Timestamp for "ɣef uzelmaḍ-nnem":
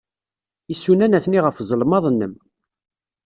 1.45-2.33